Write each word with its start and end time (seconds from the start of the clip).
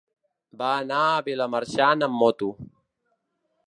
Va 0.61 0.69
anar 0.77 1.03
a 1.09 1.21
Vilamarxant 1.29 2.09
amb 2.09 2.19
moto. 2.25 2.53